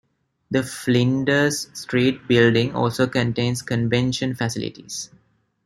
[0.49, 5.11] The Flinders Street building also contains convention facilities.